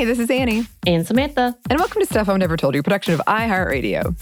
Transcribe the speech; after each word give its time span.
Hey, 0.00 0.06
this 0.06 0.18
is 0.18 0.30
Annie. 0.30 0.66
And 0.86 1.06
Samantha. 1.06 1.54
And 1.68 1.78
welcome 1.78 2.00
to 2.00 2.06
Stuff 2.06 2.30
I've 2.30 2.38
Never 2.38 2.56
Told 2.56 2.74
You, 2.74 2.82
production 2.82 3.12
of 3.12 3.20
iHeartRadio. 3.26 4.16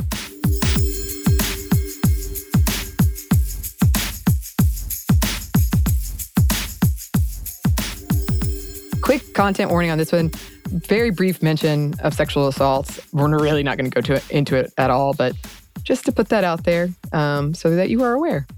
Quick 9.02 9.33
content 9.34 9.70
warning 9.70 9.93
on 9.93 9.98
this 9.98 10.11
one. 10.11 10.33
Very 10.66 11.11
brief 11.11 11.45
mention 11.45 11.95
of 12.01 12.12
sexual 12.12 12.48
assaults. 12.48 12.98
We're 13.12 13.29
really 13.29 13.62
not 13.62 13.79
going 13.79 13.88
to 13.88 13.95
go 13.95 14.01
to 14.01 14.15
it, 14.15 14.29
into 14.33 14.56
it 14.56 14.73
at 14.79 14.91
all, 14.91 15.15
but 15.15 15.37
just 15.84 16.05
to 16.06 16.10
put 16.10 16.30
that 16.30 16.42
out 16.42 16.65
there 16.65 16.88
um, 17.12 17.55
so 17.55 17.77
that 17.77 17.88
you 17.88 18.02
are 18.02 18.15
aware. 18.15 18.48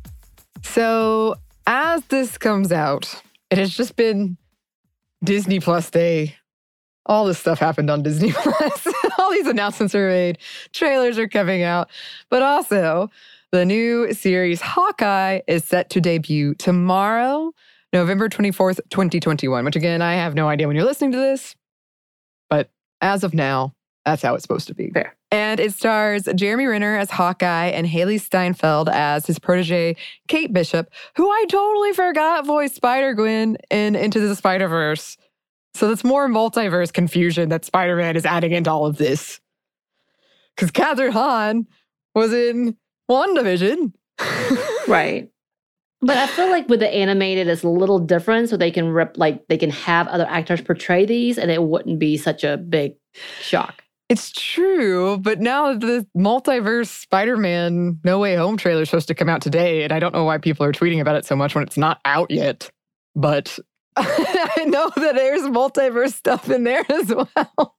So, 0.62 1.34
as 1.66 2.02
this 2.06 2.38
comes 2.38 2.72
out, 2.72 3.14
it 3.50 3.58
has 3.58 3.68
just 3.68 3.96
been 3.96 4.38
Disney 5.22 5.60
Plus 5.60 5.90
Day. 5.90 6.36
All 7.06 7.24
this 7.24 7.38
stuff 7.38 7.58
happened 7.58 7.90
on 7.90 8.02
Disney 8.02 8.32
Plus. 8.36 8.86
All 9.18 9.30
these 9.30 9.46
announcements 9.46 9.94
are 9.94 10.08
made, 10.08 10.38
trailers 10.72 11.18
are 11.18 11.28
coming 11.28 11.62
out, 11.62 11.88
but 12.28 12.42
also 12.42 13.10
the 13.52 13.64
new 13.64 14.12
series 14.12 14.60
Hawkeye 14.60 15.40
is 15.46 15.64
set 15.64 15.90
to 15.90 16.00
debut 16.00 16.54
tomorrow, 16.54 17.52
November 17.92 18.28
24th, 18.28 18.80
2021, 18.90 19.64
which 19.64 19.76
again, 19.76 20.02
I 20.02 20.14
have 20.14 20.34
no 20.34 20.48
idea 20.48 20.66
when 20.66 20.76
you're 20.76 20.84
listening 20.84 21.12
to 21.12 21.18
this, 21.18 21.56
but 22.48 22.70
as 23.00 23.24
of 23.24 23.34
now, 23.34 23.74
that's 24.04 24.22
how 24.22 24.34
it's 24.34 24.42
supposed 24.42 24.68
to 24.68 24.74
be. 24.74 24.90
Fair. 24.90 25.16
And 25.30 25.60
it 25.60 25.72
stars 25.72 26.28
Jeremy 26.34 26.66
Renner 26.66 26.96
as 26.96 27.10
Hawkeye 27.10 27.66
and 27.66 27.86
Hailee 27.86 28.20
Steinfeld 28.20 28.88
as 28.88 29.26
his 29.26 29.38
protege, 29.38 29.96
Kate 30.26 30.52
Bishop, 30.52 30.90
who 31.16 31.30
I 31.30 31.44
totally 31.48 31.92
forgot 31.92 32.46
voiced 32.46 32.74
Spider 32.74 33.14
Gwen 33.14 33.56
in 33.70 33.94
Into 33.94 34.20
the 34.20 34.34
Spider 34.34 34.68
Verse. 34.68 35.16
So 35.74 35.88
that's 35.88 36.04
more 36.04 36.28
multiverse 36.28 36.92
confusion 36.92 37.48
that 37.50 37.64
Spider 37.64 37.96
Man 37.96 38.16
is 38.16 38.26
adding 38.26 38.52
into 38.52 38.70
all 38.70 38.86
of 38.86 38.96
this. 38.96 39.40
Because 40.56 40.70
Kathryn 40.70 41.12
Hahn 41.12 41.66
was 42.14 42.32
in 42.32 42.76
WandaVision. 43.10 43.92
right. 44.88 45.30
But 46.02 46.16
I 46.16 46.26
feel 46.28 46.48
like 46.48 46.68
with 46.68 46.80
the 46.80 46.88
animated, 46.88 47.46
it's 47.46 47.62
a 47.62 47.68
little 47.68 47.98
different, 47.98 48.48
so 48.48 48.56
they 48.56 48.70
can 48.70 48.88
rip 48.88 49.18
like 49.18 49.46
they 49.48 49.58
can 49.58 49.70
have 49.70 50.08
other 50.08 50.26
actors 50.28 50.60
portray 50.62 51.04
these, 51.04 51.36
and 51.36 51.50
it 51.50 51.62
wouldn't 51.62 51.98
be 51.98 52.16
such 52.16 52.42
a 52.42 52.56
big 52.56 52.94
shock. 53.42 53.84
It's 54.08 54.32
true, 54.32 55.18
but 55.18 55.40
now 55.40 55.74
the 55.74 56.06
multiverse 56.16 56.88
Spider 56.88 57.36
Man 57.36 58.00
No 58.02 58.18
Way 58.18 58.34
Home 58.34 58.56
trailer 58.56 58.82
is 58.82 58.88
supposed 58.88 59.08
to 59.08 59.14
come 59.14 59.28
out 59.28 59.42
today, 59.42 59.84
and 59.84 59.92
I 59.92 59.98
don't 59.98 60.14
know 60.14 60.24
why 60.24 60.38
people 60.38 60.64
are 60.64 60.72
tweeting 60.72 61.00
about 61.00 61.16
it 61.16 61.26
so 61.26 61.36
much 61.36 61.54
when 61.54 61.64
it's 61.64 61.76
not 61.76 62.00
out 62.04 62.30
yet. 62.30 62.70
But 63.14 63.58
I 64.56 64.64
know 64.66 64.90
that 64.96 65.14
there's 65.14 65.42
multiverse 65.42 66.12
stuff 66.12 66.50
in 66.50 66.64
there 66.64 66.84
as 66.90 67.14
well. 67.14 67.74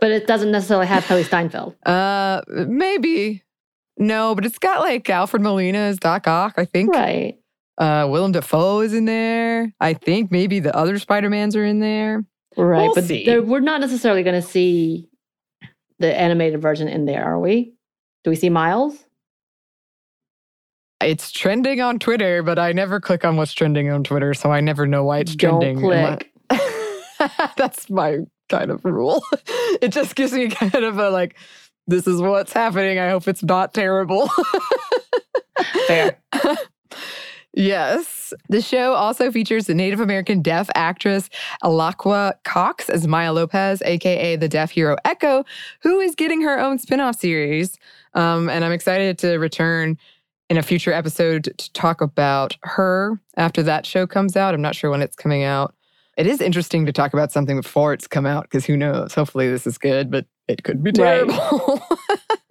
but 0.00 0.10
it 0.10 0.26
doesn't 0.26 0.50
necessarily 0.50 0.86
have 0.86 1.04
Hailee 1.04 1.24
Steinfeld. 1.24 1.76
Uh, 1.86 2.42
maybe. 2.48 3.42
No, 3.96 4.34
but 4.34 4.44
it's 4.44 4.58
got 4.58 4.80
like 4.80 5.08
Alfred 5.08 5.42
Molina 5.42 5.78
as 5.78 5.98
Doc 5.98 6.26
Ock, 6.26 6.54
I 6.56 6.64
think. 6.64 6.92
Right. 6.92 7.38
Uh, 7.78 8.06
Willem 8.10 8.32
Dafoe 8.32 8.80
is 8.80 8.92
in 8.92 9.04
there. 9.04 9.72
I 9.80 9.94
think 9.94 10.30
maybe 10.30 10.60
the 10.60 10.74
other 10.76 10.98
Spider 10.98 11.30
Mans 11.30 11.54
are 11.56 11.64
in 11.64 11.80
there. 11.80 12.24
Right, 12.56 12.82
We'll 12.84 12.94
but 12.94 13.04
see. 13.04 13.24
there- 13.24 13.42
we're 13.42 13.60
not 13.60 13.80
necessarily 13.80 14.22
going 14.22 14.40
to 14.40 14.46
see 14.46 15.08
the 15.98 16.16
animated 16.16 16.60
version 16.60 16.88
in 16.88 17.04
there, 17.04 17.24
are 17.24 17.38
we? 17.38 17.74
Do 18.24 18.30
we 18.30 18.36
see 18.36 18.48
Miles? 18.50 18.96
It's 21.04 21.30
trending 21.30 21.80
on 21.80 21.98
Twitter, 21.98 22.42
but 22.42 22.58
I 22.58 22.72
never 22.72 23.00
click 23.00 23.24
on 23.24 23.36
what's 23.36 23.52
trending 23.52 23.90
on 23.90 24.04
Twitter, 24.04 24.34
so 24.34 24.50
I 24.50 24.60
never 24.60 24.86
know 24.86 25.04
why 25.04 25.18
it's 25.18 25.36
Don't 25.36 25.60
trending. 25.60 25.80
click. 25.80 26.32
That's 27.56 27.88
my 27.90 28.20
kind 28.48 28.70
of 28.70 28.84
rule. 28.84 29.22
It 29.82 29.88
just 29.88 30.14
gives 30.14 30.32
me 30.32 30.48
kind 30.50 30.84
of 30.84 30.98
a 30.98 31.10
like, 31.10 31.36
this 31.88 32.06
is 32.06 32.20
what's 32.20 32.52
happening. 32.52 32.98
I 32.98 33.10
hope 33.10 33.26
it's 33.26 33.42
not 33.42 33.74
terrible. 33.74 34.30
Fair. 35.88 36.16
Yes. 37.52 38.32
The 38.48 38.60
show 38.60 38.94
also 38.94 39.30
features 39.30 39.66
the 39.66 39.74
Native 39.74 40.00
American 40.00 40.42
deaf 40.42 40.68
actress 40.74 41.28
Alaqua 41.62 42.34
Cox 42.44 42.88
as 42.88 43.06
Maya 43.06 43.32
Lopez, 43.32 43.82
aka 43.82 44.36
the 44.36 44.48
deaf 44.48 44.70
hero 44.70 44.96
Echo, 45.04 45.44
who 45.82 46.00
is 46.00 46.14
getting 46.14 46.40
her 46.42 46.58
own 46.58 46.78
spin-off 46.78 47.16
series. 47.16 47.78
Um, 48.14 48.48
and 48.48 48.64
I'm 48.64 48.72
excited 48.72 49.18
to 49.18 49.38
return 49.38 49.98
in 50.50 50.56
a 50.56 50.62
future 50.62 50.92
episode 50.92 51.52
to 51.56 51.72
talk 51.72 52.00
about 52.00 52.56
her 52.62 53.18
after 53.36 53.62
that 53.62 53.86
show 53.86 54.06
comes 54.06 54.36
out. 54.36 54.54
I'm 54.54 54.62
not 54.62 54.74
sure 54.74 54.90
when 54.90 55.02
it's 55.02 55.16
coming 55.16 55.42
out. 55.42 55.74
It 56.16 56.26
is 56.26 56.40
interesting 56.40 56.86
to 56.86 56.92
talk 56.92 57.12
about 57.12 57.32
something 57.32 57.60
before 57.60 57.92
it's 57.92 58.06
come 58.06 58.26
out 58.26 58.44
because 58.44 58.64
who 58.64 58.76
knows? 58.76 59.14
Hopefully 59.14 59.50
this 59.50 59.66
is 59.66 59.78
good, 59.78 60.10
but 60.10 60.26
it 60.46 60.62
could 60.62 60.82
be 60.82 60.92
Right. 60.92 61.26
terrible. 61.28 61.82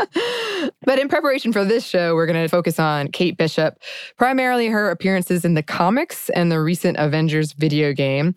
but 0.85 0.99
in 0.99 1.07
preparation 1.07 1.53
for 1.53 1.63
this 1.63 1.85
show, 1.85 2.13
we're 2.15 2.25
going 2.25 2.41
to 2.43 2.49
focus 2.49 2.79
on 2.79 3.07
Kate 3.09 3.37
Bishop, 3.37 3.77
primarily 4.17 4.67
her 4.67 4.89
appearances 4.89 5.45
in 5.45 5.53
the 5.53 5.63
comics 5.63 6.29
and 6.31 6.51
the 6.51 6.59
recent 6.59 6.97
Avengers 6.97 7.53
video 7.53 7.93
game. 7.93 8.35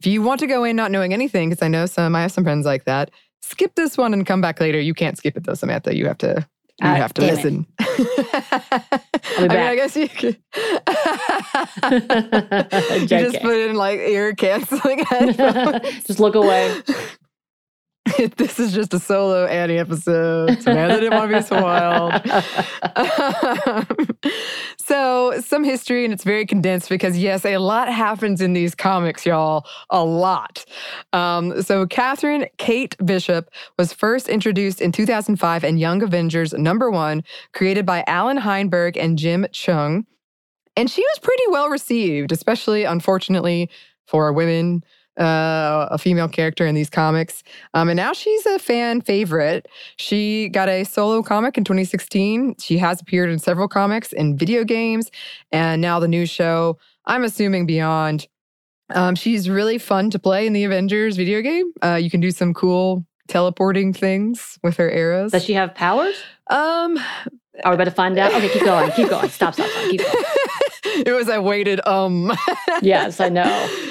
If 0.00 0.06
you 0.06 0.20
want 0.20 0.40
to 0.40 0.46
go 0.46 0.64
in 0.64 0.76
not 0.76 0.90
knowing 0.90 1.14
anything, 1.14 1.48
because 1.48 1.62
I 1.62 1.68
know 1.68 1.86
some, 1.86 2.14
I 2.14 2.22
have 2.22 2.32
some 2.32 2.44
friends 2.44 2.66
like 2.66 2.84
that, 2.84 3.10
skip 3.40 3.76
this 3.76 3.96
one 3.96 4.12
and 4.12 4.26
come 4.26 4.42
back 4.42 4.60
later. 4.60 4.78
You 4.78 4.92
can't 4.92 5.16
skip 5.16 5.36
it 5.38 5.44
though, 5.44 5.54
Samantha. 5.54 5.96
You 5.96 6.06
have 6.06 6.18
to. 6.18 6.46
You 6.82 6.88
Ah, 6.88 6.94
have 6.96 7.14
to 7.14 7.22
listen. 7.22 7.66
I 7.78 9.00
be 9.38 9.48
mean, 9.48 9.50
I 9.50 9.74
guess 9.76 9.96
you 9.96 10.08
could. 10.10 10.36
you 13.00 13.06
just 13.06 13.40
put 13.40 13.56
in 13.56 13.76
like 13.76 13.98
ear 13.98 14.34
canceling 14.34 14.98
headphones. 14.98 16.04
Just 16.04 16.20
look 16.20 16.34
away. 16.34 16.82
this 18.36 18.58
is 18.58 18.72
just 18.72 18.94
a 18.94 18.98
solo 18.98 19.46
Annie 19.46 19.78
episode. 19.78 20.60
Samantha 20.62 21.00
didn't 21.00 21.18
want 21.18 21.30
to 21.30 21.38
be 21.38 21.42
so 21.42 21.62
wild. 21.62 22.12
so, 24.78 25.40
some 25.40 25.64
history, 25.64 26.04
and 26.04 26.14
it's 26.14 26.24
very 26.24 26.46
condensed 26.46 26.88
because, 26.88 27.18
yes, 27.18 27.44
a 27.44 27.58
lot 27.58 27.92
happens 27.92 28.40
in 28.40 28.52
these 28.52 28.74
comics, 28.74 29.26
y'all. 29.26 29.66
A 29.90 30.02
lot. 30.04 30.64
Um, 31.12 31.62
so, 31.62 31.86
Catherine 31.86 32.46
Kate 32.58 32.96
Bishop 33.04 33.50
was 33.78 33.92
first 33.92 34.28
introduced 34.28 34.80
in 34.80 34.92
2005 34.92 35.64
in 35.64 35.76
Young 35.76 36.02
Avengers 36.02 36.52
number 36.54 36.90
one, 36.90 37.22
created 37.52 37.84
by 37.84 38.04
Allan 38.06 38.38
Heinberg 38.38 38.96
and 38.96 39.18
Jim 39.18 39.46
Cheung. 39.52 40.04
And 40.76 40.90
she 40.90 41.02
was 41.02 41.18
pretty 41.20 41.44
well 41.48 41.68
received, 41.68 42.32
especially, 42.32 42.84
unfortunately, 42.84 43.70
for 44.06 44.32
women, 44.32 44.84
uh, 45.18 45.88
a 45.90 45.98
female 45.98 46.28
character 46.28 46.66
in 46.66 46.74
these 46.74 46.90
comics. 46.90 47.42
Um, 47.74 47.88
and 47.88 47.96
now 47.96 48.12
she's 48.12 48.44
a 48.46 48.58
fan 48.58 49.00
favorite. 49.00 49.66
She 49.96 50.48
got 50.48 50.68
a 50.68 50.84
solo 50.84 51.22
comic 51.22 51.56
in 51.56 51.64
2016. 51.64 52.56
She 52.60 52.78
has 52.78 53.00
appeared 53.00 53.30
in 53.30 53.38
several 53.38 53.68
comics 53.68 54.12
and 54.12 54.38
video 54.38 54.64
games, 54.64 55.10
and 55.52 55.80
now 55.80 55.98
the 56.00 56.08
new 56.08 56.26
show. 56.26 56.78
I'm 57.06 57.24
assuming 57.24 57.66
beyond. 57.66 58.26
Um, 58.90 59.14
she's 59.16 59.48
really 59.50 59.78
fun 59.78 60.10
to 60.10 60.18
play 60.18 60.46
in 60.46 60.52
the 60.52 60.62
Avengers 60.64 61.16
video 61.16 61.40
game. 61.42 61.72
Uh, 61.82 61.94
you 61.94 62.08
can 62.10 62.20
do 62.20 62.30
some 62.30 62.54
cool 62.54 63.04
teleporting 63.28 63.92
things 63.92 64.58
with 64.62 64.76
her 64.76 64.88
arrows. 64.88 65.32
Does 65.32 65.44
she 65.44 65.54
have 65.54 65.74
powers? 65.74 66.14
um, 66.50 66.96
Are 67.64 67.70
we 67.70 67.74
about 67.74 67.84
to 67.84 67.90
find 67.90 68.16
out? 68.18 68.32
Okay, 68.32 68.48
keep 68.48 68.64
going. 68.64 68.92
Keep 68.92 69.08
going. 69.08 69.28
Stop, 69.28 69.54
stop, 69.54 69.68
stop. 69.68 69.90
Keep 69.90 70.02
going. 70.02 70.24
it 71.04 71.12
was 71.16 71.28
a 71.28 71.42
weighted 71.42 71.84
um. 71.86 72.32
Yes, 72.82 73.18
I 73.20 73.28
know. 73.28 73.68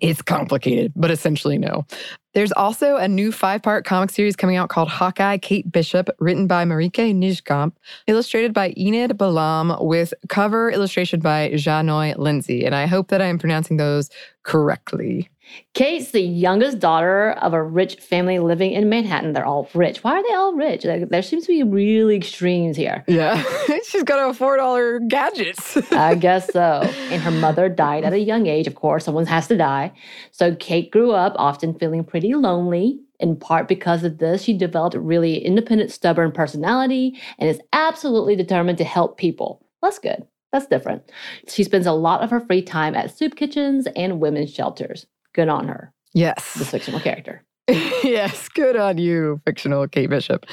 It's 0.00 0.22
complicated, 0.22 0.92
but 0.96 1.10
essentially 1.10 1.58
no. 1.58 1.86
There's 2.34 2.52
also 2.52 2.96
a 2.96 3.08
new 3.08 3.30
five 3.30 3.62
part 3.62 3.84
comic 3.84 4.10
series 4.10 4.36
coming 4.36 4.56
out 4.56 4.70
called 4.70 4.88
Hawkeye 4.88 5.38
Kate 5.38 5.70
Bishop, 5.70 6.08
written 6.18 6.46
by 6.46 6.64
Marieke 6.64 7.14
Nijkamp, 7.14 7.72
illustrated 8.06 8.54
by 8.54 8.72
Enid 8.76 9.12
Balam, 9.12 9.84
with 9.84 10.14
cover 10.28 10.70
illustration 10.70 11.20
by 11.20 11.50
Jahnoy 11.50 12.16
Lindsay. 12.16 12.64
And 12.64 12.74
I 12.74 12.86
hope 12.86 13.08
that 13.08 13.20
I 13.20 13.26
am 13.26 13.38
pronouncing 13.38 13.76
those 13.76 14.08
correctly. 14.44 15.28
Kate's 15.74 16.10
the 16.10 16.20
youngest 16.20 16.78
daughter 16.78 17.32
of 17.32 17.54
a 17.54 17.62
rich 17.62 17.96
family 17.96 18.38
living 18.38 18.72
in 18.72 18.88
Manhattan. 18.88 19.32
They're 19.32 19.46
all 19.46 19.68
rich. 19.74 20.04
Why 20.04 20.18
are 20.18 20.22
they 20.22 20.34
all 20.34 20.54
rich? 20.54 20.84
Like, 20.84 21.08
there 21.08 21.22
seems 21.22 21.46
to 21.46 21.48
be 21.48 21.62
really 21.62 22.16
extremes 22.16 22.76
here. 22.76 23.04
Yeah, 23.06 23.42
she's 23.86 24.02
got 24.02 24.16
to 24.16 24.28
afford 24.28 24.60
all 24.60 24.76
her 24.76 25.00
gadgets. 25.00 25.76
I 25.92 26.14
guess 26.14 26.52
so. 26.52 26.82
And 27.10 27.22
her 27.22 27.30
mother 27.30 27.68
died 27.68 28.04
at 28.04 28.12
a 28.12 28.18
young 28.18 28.46
age. 28.46 28.66
Of 28.66 28.74
course, 28.74 29.04
someone 29.04 29.26
has 29.26 29.48
to 29.48 29.56
die. 29.56 29.92
So 30.30 30.54
Kate 30.56 30.90
grew 30.90 31.12
up 31.12 31.34
often 31.36 31.78
feeling 31.78 32.04
pretty 32.04 32.34
lonely. 32.34 33.00
In 33.18 33.36
part 33.36 33.68
because 33.68 34.02
of 34.02 34.18
this, 34.18 34.42
she 34.42 34.56
developed 34.56 34.96
a 34.96 35.00
really 35.00 35.38
independent, 35.38 35.92
stubborn 35.92 36.32
personality 36.32 37.20
and 37.38 37.48
is 37.48 37.60
absolutely 37.72 38.34
determined 38.34 38.78
to 38.78 38.84
help 38.84 39.16
people. 39.16 39.64
That's 39.80 39.98
good. 39.98 40.26
That's 40.50 40.66
different. 40.66 41.02
She 41.48 41.64
spends 41.64 41.86
a 41.86 41.92
lot 41.92 42.22
of 42.22 42.30
her 42.30 42.40
free 42.40 42.62
time 42.62 42.94
at 42.94 43.16
soup 43.16 43.36
kitchens 43.36 43.86
and 43.96 44.20
women's 44.20 44.52
shelters. 44.52 45.06
Good 45.34 45.48
on 45.48 45.68
her, 45.68 45.92
this 46.14 46.20
yes. 46.20 46.70
fictional 46.70 47.00
character. 47.00 47.44
yes, 47.68 48.48
good 48.48 48.76
on 48.76 48.98
you, 48.98 49.40
fictional 49.46 49.86
Kate 49.86 50.10
Bishop. 50.10 50.46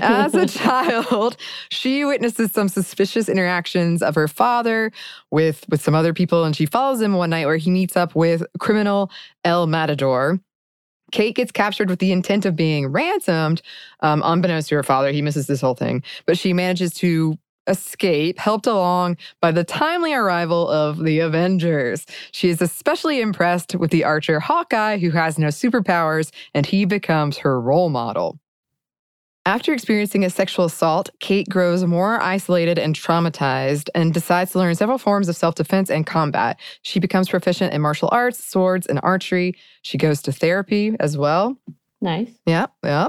As 0.00 0.34
a 0.34 0.46
child, 0.58 1.36
she 1.70 2.04
witnesses 2.04 2.52
some 2.52 2.68
suspicious 2.68 3.28
interactions 3.28 4.00
of 4.00 4.14
her 4.14 4.28
father 4.28 4.92
with, 5.32 5.64
with 5.68 5.82
some 5.82 5.94
other 5.94 6.14
people, 6.14 6.44
and 6.44 6.54
she 6.54 6.66
follows 6.66 7.00
him 7.00 7.14
one 7.14 7.30
night 7.30 7.46
where 7.46 7.56
he 7.56 7.70
meets 7.70 7.96
up 7.96 8.14
with 8.14 8.44
criminal 8.60 9.10
El 9.44 9.66
Matador. 9.66 10.38
Kate 11.10 11.34
gets 11.34 11.50
captured 11.50 11.90
with 11.90 11.98
the 11.98 12.12
intent 12.12 12.46
of 12.46 12.54
being 12.54 12.86
ransomed, 12.86 13.60
um, 14.00 14.22
unbeknownst 14.24 14.68
to 14.68 14.76
her 14.76 14.82
father. 14.84 15.10
He 15.10 15.20
misses 15.20 15.48
this 15.48 15.60
whole 15.60 15.74
thing, 15.74 16.02
but 16.26 16.38
she 16.38 16.52
manages 16.52 16.94
to 16.94 17.36
escape, 17.66 18.38
helped 18.38 18.66
along 18.66 19.16
by 19.40 19.52
the 19.52 19.64
timely 19.64 20.14
arrival 20.14 20.68
of 20.68 20.98
the 21.02 21.20
Avengers. 21.20 22.06
She 22.32 22.48
is 22.48 22.60
especially 22.60 23.20
impressed 23.20 23.74
with 23.74 23.90
the 23.90 24.04
archer 24.04 24.40
Hawkeye, 24.40 24.98
who 24.98 25.10
has 25.10 25.38
no 25.38 25.48
superpowers, 25.48 26.30
and 26.54 26.66
he 26.66 26.84
becomes 26.84 27.38
her 27.38 27.60
role 27.60 27.88
model. 27.88 28.38
After 29.44 29.72
experiencing 29.72 30.24
a 30.24 30.30
sexual 30.30 30.66
assault, 30.66 31.10
Kate 31.18 31.48
grows 31.48 31.84
more 31.84 32.22
isolated 32.22 32.78
and 32.78 32.94
traumatized 32.94 33.88
and 33.92 34.14
decides 34.14 34.52
to 34.52 34.58
learn 34.58 34.76
several 34.76 34.98
forms 34.98 35.28
of 35.28 35.34
self 35.34 35.56
defense 35.56 35.90
and 35.90 36.06
combat. 36.06 36.60
She 36.82 37.00
becomes 37.00 37.28
proficient 37.28 37.74
in 37.74 37.80
martial 37.80 38.08
arts, 38.12 38.44
swords, 38.44 38.86
and 38.86 39.00
archery. 39.02 39.56
She 39.82 39.98
goes 39.98 40.22
to 40.22 40.32
therapy 40.32 40.94
as 41.00 41.18
well. 41.18 41.58
Nice. 42.00 42.30
Yeah, 42.46 42.66
yeah. 42.84 43.08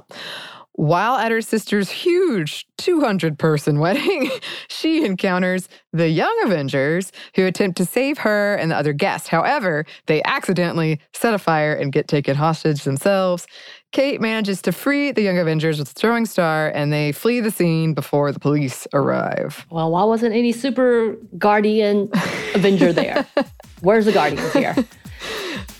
While 0.73 1.17
at 1.17 1.31
her 1.31 1.41
sister's 1.41 1.91
huge 1.91 2.65
200 2.77 3.37
person 3.37 3.79
wedding, 3.79 4.31
she 4.67 5.05
encounters 5.05 5.69
the 5.91 6.09
Young 6.09 6.35
Avengers 6.45 7.11
who 7.35 7.45
attempt 7.45 7.77
to 7.77 7.85
save 7.85 8.17
her 8.19 8.55
and 8.55 8.71
the 8.71 8.75
other 8.75 8.93
guests. 8.93 9.27
However, 9.27 9.85
they 10.07 10.23
accidentally 10.23 10.99
set 11.13 11.33
a 11.33 11.37
fire 11.37 11.73
and 11.73 11.91
get 11.91 12.07
taken 12.07 12.35
hostage 12.35 12.83
themselves. 12.83 13.45
Kate 13.91 14.19
manages 14.19 14.61
to 14.63 14.71
free 14.71 15.11
the 15.11 15.21
Young 15.21 15.37
Avengers 15.37 15.77
with 15.77 15.91
a 15.91 15.93
throwing 15.93 16.25
star 16.25 16.69
and 16.69 16.91
they 16.91 17.11
flee 17.11 17.39
the 17.39 17.51
scene 17.51 17.93
before 17.93 18.31
the 18.31 18.39
police 18.39 18.87
arrive. 18.93 19.67
Well, 19.69 19.91
why 19.91 20.03
wasn't 20.05 20.33
any 20.33 20.51
super 20.51 21.15
guardian 21.37 22.09
Avenger 22.55 22.91
there? 22.91 23.27
Where's 23.81 24.05
the 24.05 24.11
Guardians 24.11 24.53
here? 24.53 24.75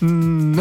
Hmm. 0.00 0.60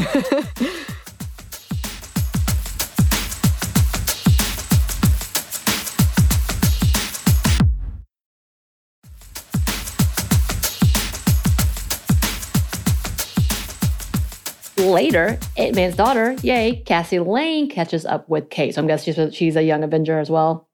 Later, 14.94 15.38
Ant 15.57 15.75
Man's 15.75 15.95
daughter, 15.95 16.34
yay, 16.42 16.84
Cassie 16.86 17.19
Lang, 17.19 17.68
catches 17.69 18.06
up 18.06 18.30
with 18.30 18.50
Kate. 18.50 18.74
So 18.75 18.81
I'm 18.81 18.88
guessing 18.88 19.13
she's, 19.13 19.36
she's 19.36 19.56
a 19.56 19.63
young 19.63 19.84
Avenger 19.84 20.19
as 20.19 20.30
well. 20.30 20.68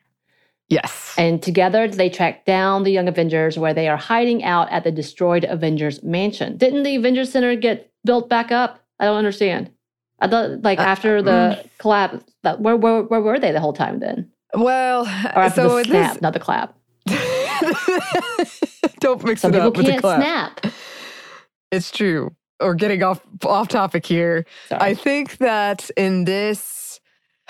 yes. 0.67 1.13
And 1.17 1.41
together 1.41 1.87
they 1.87 2.09
track 2.09 2.45
down 2.45 2.83
the 2.83 2.91
Young 2.91 3.07
Avengers 3.07 3.57
where 3.57 3.73
they 3.73 3.87
are 3.89 3.97
hiding 3.97 4.43
out 4.43 4.69
at 4.71 4.83
the 4.83 4.91
destroyed 4.91 5.43
Avengers 5.43 6.01
mansion. 6.03 6.55
Didn't 6.57 6.83
the 6.83 6.95
Avengers 6.95 7.31
Center 7.31 7.55
get 7.55 7.91
built 8.05 8.29
back 8.29 8.51
up? 8.51 8.79
I 8.99 9.05
don't 9.05 9.17
understand. 9.17 9.71
I 10.19 10.27
thought, 10.27 10.61
like, 10.61 10.79
Uh, 10.79 10.83
after 10.83 11.21
the 11.21 11.65
collapse, 11.77 12.23
that, 12.43 12.61
where, 12.61 12.75
where, 12.77 13.01
where 13.03 13.21
were 13.21 13.39
they 13.39 13.51
the 13.51 13.59
whole 13.59 13.73
time 13.73 13.99
then? 13.99 14.29
well, 14.53 15.05
so 15.51 15.77
the 15.77 15.83
snap, 15.85 16.21
not 16.21 16.33
the 16.33 16.39
clap. 16.39 16.75
Don't 18.99 19.23
mix 19.23 19.41
Some 19.41 19.51
it 19.51 19.55
people 19.55 19.67
up 19.67 19.77
with 19.77 19.85
the 19.85 19.91
can't 19.93 20.01
clap. 20.01 20.19
snap. 20.59 20.73
It's 21.71 21.91
true. 21.91 22.35
Or 22.59 22.75
getting 22.75 23.03
off 23.03 23.21
off 23.45 23.67
topic 23.69 24.05
here. 24.05 24.45
Sorry. 24.67 24.81
I 24.81 24.93
think 24.93 25.37
that 25.37 25.89
in 25.95 26.25
this, 26.25 26.99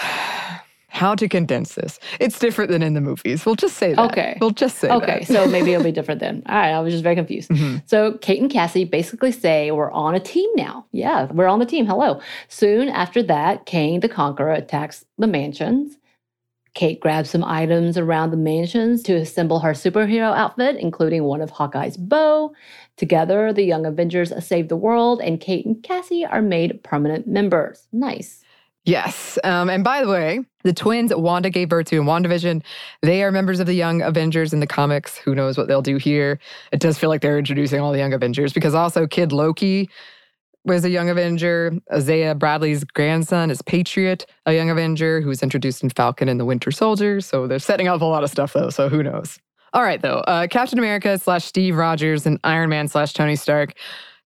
how 0.92 1.16
to 1.16 1.28
condense 1.30 1.76
this? 1.76 2.00
It's 2.20 2.40
different 2.40 2.72
than 2.72 2.82
in 2.84 2.94
the 2.94 3.02
movies. 3.02 3.46
We'll 3.46 3.56
just 3.56 3.78
say 3.78 3.94
that. 3.94 4.12
Okay. 4.12 4.38
We'll 4.42 4.52
just 4.52 4.78
say 4.80 4.90
okay, 4.90 5.24
so 5.24 5.48
maybe 5.48 5.72
it'll 5.74 5.84
be 5.84 5.92
different 6.00 6.20
then. 6.20 6.44
All 6.48 6.56
right, 6.56 6.72
I 6.72 6.80
was 6.80 6.94
just 6.94 7.04
very 7.04 7.16
confused. 7.16 7.50
Mhm. 7.50 7.82
So 7.88 8.14
Kate 8.22 8.42
and 8.42 8.52
Cassie 8.52 8.86
basically 8.86 9.32
say 9.32 9.72
we're 9.72 9.92
on 9.92 10.16
a 10.16 10.20
team 10.20 10.50
now. 10.56 10.86
Yeah, 10.92 11.26
we're 11.32 11.48
on 11.48 11.60
the 11.60 11.66
team. 11.66 11.86
Hello. 11.86 12.20
Soon 12.48 12.90
after 12.90 13.22
that, 13.24 13.66
Kang 13.66 14.00
the 14.02 14.10
Conqueror 14.10 14.52
attacks 14.54 15.06
the 15.18 15.28
mansions. 15.28 15.96
Kate 16.80 17.02
grabs 17.02 17.30
some 17.30 17.44
items 17.44 17.98
around 17.98 18.32
the 18.32 18.38
mansions 18.38 19.04
to 19.04 19.14
assemble 19.14 19.60
her 19.60 19.74
superhero 19.74 20.34
outfit, 20.34 20.78
including 20.78 21.26
one 21.26 21.42
of 21.42 21.50
Hawkeye's 21.50 21.98
bow. 21.98 22.54
Together, 22.96 23.52
the 23.52 23.64
Young 23.64 23.86
Avengers 23.86 24.32
save 24.42 24.70
the 24.70 24.78
world, 24.78 25.20
and 25.20 25.42
Kate 25.42 25.66
and 25.66 25.84
Cassie 25.84 26.26
are 26.26 26.42
made 26.42 26.82
permanent 26.82 27.28
members. 27.28 27.86
Nice. 27.92 28.46
Yes. 28.86 29.38
Um, 29.44 29.70
and 29.70 29.84
by 29.84 30.02
the 30.02 30.10
way, 30.10 30.40
the 30.64 30.72
twins 30.72 31.14
Wanda 31.14 31.50
gave 31.50 31.68
birth 31.68 31.88
to 31.88 31.98
in 31.98 32.06
WandaVision, 32.06 32.64
they 33.02 33.24
are 33.24 33.32
members 33.34 33.60
of 33.60 33.68
the 33.68 33.74
Young 33.74 34.02
Avengers 34.02 34.54
in 34.54 34.62
the 34.62 34.66
comics. 34.66 35.18
Who 35.18 35.36
knows 35.36 35.58
what 35.58 35.68
they'll 35.68 35.82
do 35.82 35.98
here? 35.98 36.40
It 36.72 36.80
does 36.80 36.98
feel 36.98 37.10
like 37.10 37.20
they're 37.20 37.38
introducing 37.38 37.82
all 37.82 37.92
the 37.92 38.00
Young 38.00 38.14
Avengers 38.14 38.54
because 38.54 38.74
also 38.74 39.06
Kid 39.06 39.34
Loki 39.34 39.90
was 40.70 40.86
a 40.86 40.90
Young 40.90 41.10
Avenger. 41.10 41.74
Isaiah 41.92 42.36
Bradley's 42.36 42.84
grandson 42.84 43.52
is 43.52 43.62
Patriot, 43.62 44.26
a 44.46 44.54
Young 44.54 44.70
Avenger 44.70 45.20
who 45.20 45.28
was 45.28 45.44
introduced 45.44 45.84
in 45.84 45.90
Falcon 45.90 46.30
and 46.30 46.40
the 46.40 46.46
Winter 46.46 46.72
Soldier. 46.72 47.20
So 47.20 47.48
they're 47.48 47.60
setting 47.60 47.88
up 47.88 48.02
a 48.02 48.06
lot 48.06 48.24
of 48.24 48.30
stuff 48.30 48.54
though. 48.54 48.70
So 48.70 48.88
who 48.88 49.04
knows? 49.04 49.40
All 49.74 49.84
right, 49.84 50.02
though. 50.02 50.20
Uh, 50.20 50.48
Captain 50.48 50.80
America 50.80 51.18
slash 51.18 51.46
Steve 51.46 51.76
Rogers 51.76 52.26
and 52.26 52.40
Iron 52.44 52.70
Man 52.70 52.88
slash 52.88 53.14
Tony 53.14 53.36
Stark 53.36 53.74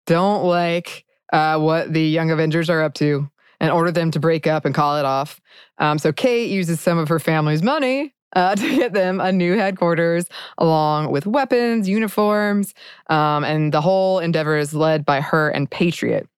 don't 0.07 0.45
like 0.45 1.05
uh, 1.33 1.59
what 1.59 1.93
the 1.93 2.03
Young 2.03 2.31
Avengers 2.31 2.71
are 2.71 2.83
up 2.83 2.95
to 2.95 3.31
and 3.61 3.71
order 3.71 3.91
them 3.91 4.11
to 4.13 4.21
break 4.21 4.47
up 4.47 4.65
and 4.65 4.75
call 4.75 4.99
it 4.99 5.05
off. 5.05 5.41
Um, 5.79 5.99
so 5.99 6.13
Kate 6.13 6.51
uses 6.51 6.81
some 6.81 6.99
of 6.99 7.09
her 7.09 7.19
family's 7.19 7.63
money 7.63 8.15
uh, 8.35 8.55
to 8.57 8.77
get 8.77 8.93
them 8.93 9.21
a 9.21 9.33
new 9.33 9.57
headquarters, 9.57 10.27
along 10.59 11.11
with 11.11 11.27
weapons, 11.27 11.89
uniforms, 11.89 12.75
um, 13.09 13.45
and 13.45 13.73
the 13.73 13.81
whole 13.81 14.19
endeavor 14.19 14.57
is 14.57 14.75
led 14.75 15.05
by 15.05 15.21
her 15.21 15.49
and 15.49 15.71
Patriot. 15.71 16.29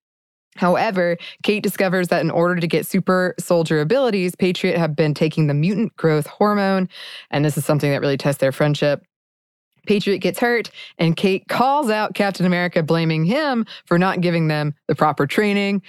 However, 0.57 1.17
Kate 1.43 1.63
discovers 1.63 2.09
that 2.09 2.21
in 2.21 2.29
order 2.29 2.57
to 2.59 2.67
get 2.67 2.85
super 2.85 3.35
soldier 3.39 3.79
abilities, 3.79 4.35
Patriot 4.35 4.77
have 4.77 4.95
been 4.95 5.13
taking 5.13 5.47
the 5.47 5.53
mutant 5.53 5.95
growth 5.95 6.27
hormone, 6.27 6.89
and 7.29 7.45
this 7.45 7.57
is 7.57 7.65
something 7.65 7.89
that 7.91 8.01
really 8.01 8.17
tests 8.17 8.41
their 8.41 8.51
friendship. 8.51 9.05
Patriot 9.87 10.19
gets 10.19 10.39
hurt, 10.39 10.69
and 10.97 11.15
Kate 11.15 11.47
calls 11.47 11.89
out 11.89 12.13
Captain 12.13 12.45
America, 12.45 12.83
blaming 12.83 13.25
him 13.25 13.65
for 13.85 13.97
not 13.97 14.21
giving 14.21 14.47
them 14.47 14.75
the 14.87 14.95
proper 14.95 15.25
training. 15.25 15.81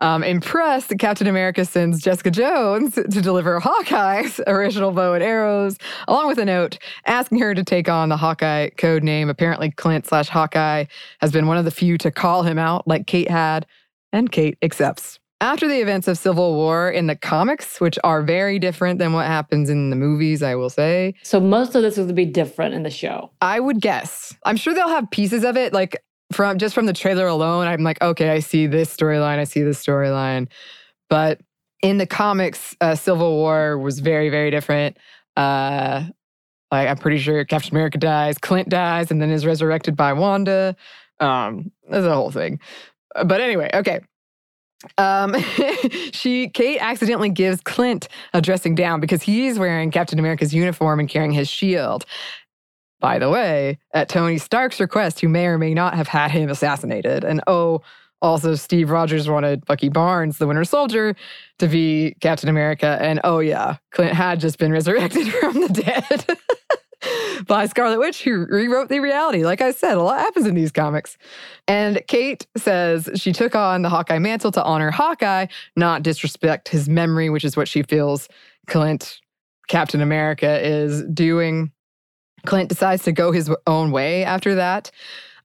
Um, 0.00 0.24
impressed, 0.24 0.92
Captain 0.98 1.26
America 1.26 1.64
sends 1.64 2.02
Jessica 2.02 2.30
Jones 2.30 2.94
to 2.94 3.20
deliver 3.20 3.60
Hawkeye's 3.60 4.40
original 4.46 4.92
bow 4.92 5.12
and 5.12 5.22
arrows, 5.22 5.76
along 6.08 6.28
with 6.28 6.38
a 6.38 6.44
note 6.44 6.78
asking 7.06 7.38
her 7.40 7.54
to 7.54 7.62
take 7.62 7.88
on 7.88 8.08
the 8.08 8.16
Hawkeye 8.16 8.70
code 8.70 9.04
name. 9.04 9.28
Apparently, 9.28 9.70
Clint 9.70 10.06
slash 10.06 10.28
Hawkeye 10.28 10.86
has 11.20 11.32
been 11.32 11.46
one 11.46 11.58
of 11.58 11.64
the 11.64 11.70
few 11.70 11.98
to 11.98 12.10
call 12.10 12.42
him 12.42 12.58
out, 12.58 12.88
like 12.88 13.06
Kate 13.06 13.30
had, 13.30 13.66
and 14.12 14.32
Kate 14.32 14.56
accepts. 14.62 15.18
After 15.42 15.66
the 15.66 15.80
events 15.80 16.06
of 16.06 16.18
Civil 16.18 16.54
War 16.54 16.90
in 16.90 17.06
the 17.06 17.16
comics, 17.16 17.80
which 17.80 17.98
are 18.04 18.22
very 18.22 18.58
different 18.58 18.98
than 18.98 19.14
what 19.14 19.26
happens 19.26 19.70
in 19.70 19.88
the 19.88 19.96
movies, 19.96 20.42
I 20.42 20.54
will 20.54 20.68
say, 20.68 21.14
So 21.22 21.40
most 21.40 21.74
of 21.74 21.80
this 21.80 21.94
is 21.94 21.98
going 21.98 22.08
to 22.08 22.14
be 22.14 22.26
different 22.26 22.74
in 22.74 22.82
the 22.82 22.90
show. 22.90 23.30
I 23.40 23.58
would 23.58 23.80
guess. 23.80 24.34
I'm 24.44 24.56
sure 24.56 24.74
they'll 24.74 24.88
have 24.88 25.10
pieces 25.10 25.42
of 25.42 25.56
it, 25.56 25.72
like 25.72 25.96
from 26.32 26.58
just 26.58 26.74
from 26.74 26.86
the 26.86 26.92
trailer 26.92 27.26
alone. 27.26 27.66
I'm 27.66 27.82
like, 27.82 28.00
okay, 28.02 28.30
I 28.30 28.40
see 28.40 28.66
this 28.66 28.94
storyline, 28.94 29.38
I 29.38 29.44
see 29.44 29.62
this 29.62 29.84
storyline. 29.84 30.48
But 31.08 31.40
in 31.82 31.98
the 31.98 32.06
comics, 32.06 32.76
uh, 32.80 32.94
Civil 32.94 33.36
War 33.36 33.78
was 33.78 33.98
very, 34.00 34.28
very 34.28 34.50
different. 34.50 34.96
Uh, 35.36 36.04
like 36.70 36.88
I'm 36.88 36.96
pretty 36.98 37.18
sure 37.18 37.44
Captain 37.44 37.72
America 37.72 37.98
dies, 37.98 38.38
Clint 38.38 38.68
dies, 38.68 39.10
and 39.10 39.20
then 39.20 39.30
is 39.30 39.44
resurrected 39.46 39.96
by 39.96 40.12
Wanda. 40.12 40.76
Um, 41.18 41.72
there's 41.88 42.04
a 42.04 42.14
whole 42.14 42.30
thing. 42.30 42.60
Uh, 43.14 43.24
But 43.24 43.40
anyway, 43.40 43.70
okay. 43.74 44.00
Um, 44.96 45.34
she 46.12 46.48
Kate 46.48 46.78
accidentally 46.80 47.28
gives 47.28 47.60
Clint 47.60 48.08
a 48.32 48.40
dressing 48.40 48.74
down 48.74 49.00
because 49.00 49.22
he's 49.22 49.58
wearing 49.58 49.90
Captain 49.90 50.18
America's 50.18 50.54
uniform 50.54 51.00
and 51.00 51.08
carrying 51.08 51.32
his 51.32 51.48
shield. 51.48 52.06
By 53.00 53.18
the 53.18 53.30
way, 53.30 53.78
at 53.92 54.08
Tony 54.08 54.38
Stark's 54.38 54.78
request, 54.78 55.20
who 55.20 55.28
may 55.28 55.46
or 55.46 55.58
may 55.58 55.74
not 55.74 55.94
have 55.94 56.08
had 56.08 56.30
him 56.30 56.50
assassinated. 56.50 57.24
And 57.24 57.40
oh, 57.46 57.82
also 58.22 58.54
Steve 58.54 58.90
Rogers 58.90 59.28
wanted 59.28 59.64
Bucky 59.64 59.88
Barnes, 59.88 60.38
the 60.38 60.46
Winter 60.46 60.64
Soldier, 60.64 61.16
to 61.58 61.66
be 61.66 62.14
Captain 62.20 62.48
America. 62.48 62.98
And 63.00 63.20
oh 63.24 63.38
yeah, 63.38 63.76
Clint 63.92 64.12
had 64.12 64.40
just 64.40 64.58
been 64.58 64.72
resurrected 64.72 65.28
from 65.40 65.54
the 65.54 65.68
dead. 65.68 66.38
By 67.46 67.64
Scarlet 67.64 67.98
Witch, 67.98 68.22
who 68.22 68.44
rewrote 68.50 68.90
the 68.90 69.00
reality. 69.00 69.42
Like 69.42 69.62
I 69.62 69.70
said, 69.70 69.96
a 69.96 70.02
lot 70.02 70.20
happens 70.20 70.46
in 70.46 70.54
these 70.54 70.70
comics. 70.70 71.16
And 71.66 72.02
Kate 72.06 72.46
says 72.58 73.08
she 73.14 73.32
took 73.32 73.54
on 73.54 73.80
the 73.80 73.88
Hawkeye 73.88 74.18
mantle 74.18 74.52
to 74.52 74.62
honor 74.62 74.90
Hawkeye, 74.90 75.46
not 75.76 76.02
disrespect 76.02 76.68
his 76.68 76.90
memory, 76.90 77.30
which 77.30 77.44
is 77.44 77.56
what 77.56 77.68
she 77.68 77.82
feels 77.82 78.28
Clint, 78.66 79.18
Captain 79.68 80.02
America, 80.02 80.60
is 80.62 81.02
doing. 81.04 81.72
Clint 82.46 82.68
decides 82.68 83.04
to 83.04 83.12
go 83.12 83.32
his 83.32 83.50
own 83.66 83.90
way 83.90 84.24
after 84.24 84.54
that. 84.54 84.90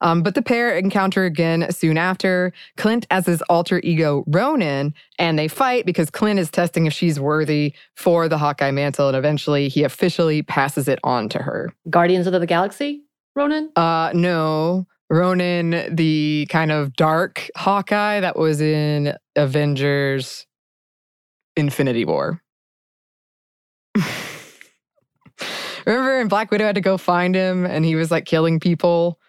Um, 0.02 0.24
but 0.24 0.36
the 0.36 0.42
pair 0.42 0.78
encounter 0.78 1.24
again 1.26 1.72
soon 1.72 1.98
after. 1.98 2.52
Clint 2.78 3.08
as 3.10 3.26
his 3.26 3.42
alter 3.44 3.80
ego 3.84 4.24
Ronin, 4.28 4.94
and 5.18 5.40
they 5.40 5.48
fight 5.48 5.86
because 5.86 6.10
Clint 6.10 6.40
is 6.40 6.52
testing 6.52 6.86
if 6.86 6.94
she's 6.94 7.20
worthy 7.20 7.74
for 7.96 8.28
the 8.28 8.38
Hawkeye 8.38 8.72
mantle, 8.72 9.08
and 9.08 9.18
eventually 9.18 9.68
he 9.68 9.84
officially 9.84 10.42
passes 10.42 10.88
it 10.88 11.00
on 11.04 11.30
to 11.30 11.40
her. 11.40 11.74
Guardians 11.90 12.28
of 12.28 12.34
the 12.34 12.46
Galaxy, 12.46 13.04
Ronan? 13.36 13.72
Uh, 13.76 14.12
no, 14.14 14.86
Ronin, 15.10 15.96
the 15.96 16.48
kind 16.50 16.72
of 16.72 16.94
dark 16.96 17.50
Hawkeye 17.56 18.20
that 18.20 18.38
was 18.38 18.62
in 18.62 19.16
Avengers 19.36 20.46
Infinity 21.56 22.06
War. 22.06 22.42
Remember, 25.86 26.20
in 26.20 26.28
Black 26.28 26.52
Widow 26.52 26.66
had 26.66 26.76
to 26.76 26.82
go 26.82 26.98
find 26.98 27.36
him, 27.36 27.66
and 27.66 27.86
he 27.86 27.96
was 27.96 28.12
like 28.12 28.26
killing 28.26 28.60
people. 28.60 29.20